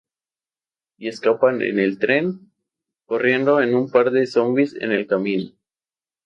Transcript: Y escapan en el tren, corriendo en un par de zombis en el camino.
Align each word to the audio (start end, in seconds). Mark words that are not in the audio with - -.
Y 0.97 1.09
escapan 1.09 1.61
en 1.61 1.77
el 1.77 1.99
tren, 1.99 2.51
corriendo 3.05 3.61
en 3.61 3.75
un 3.75 3.91
par 3.91 4.09
de 4.09 4.25
zombis 4.25 4.73
en 4.79 4.91
el 4.91 5.05
camino. 5.05 5.51